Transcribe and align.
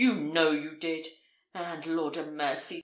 you 0.01 0.15
know 0.15 0.49
you 0.49 0.73
did! 0.79 1.05
And, 1.53 1.85
Lord 1.85 2.17
'a 2.17 2.25
mercy! 2.25 2.79